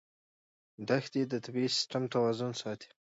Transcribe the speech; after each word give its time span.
دښتې 0.89 1.21
د 1.31 1.33
طبعي 1.45 1.67
سیسټم 1.75 2.03
توازن 2.13 2.51
ساتي. 2.61 2.89